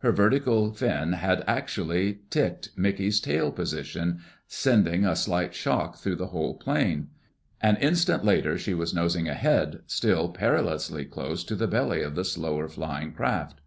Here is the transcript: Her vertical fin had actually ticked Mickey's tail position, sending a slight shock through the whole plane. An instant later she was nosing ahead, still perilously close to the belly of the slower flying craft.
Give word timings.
Her 0.00 0.10
vertical 0.10 0.72
fin 0.74 1.12
had 1.12 1.44
actually 1.46 2.22
ticked 2.30 2.70
Mickey's 2.76 3.20
tail 3.20 3.52
position, 3.52 4.18
sending 4.48 5.04
a 5.04 5.14
slight 5.14 5.54
shock 5.54 5.98
through 5.98 6.16
the 6.16 6.26
whole 6.26 6.54
plane. 6.54 7.10
An 7.60 7.76
instant 7.76 8.24
later 8.24 8.58
she 8.58 8.74
was 8.74 8.92
nosing 8.92 9.28
ahead, 9.28 9.82
still 9.86 10.30
perilously 10.30 11.04
close 11.04 11.44
to 11.44 11.54
the 11.54 11.68
belly 11.68 12.02
of 12.02 12.16
the 12.16 12.24
slower 12.24 12.66
flying 12.66 13.12
craft. 13.12 13.60